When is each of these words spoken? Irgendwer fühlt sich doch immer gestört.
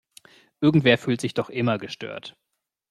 Irgendwer 0.61 0.97
fühlt 0.97 1.21
sich 1.21 1.35
doch 1.35 1.51
immer 1.51 1.77
gestört. 1.77 2.35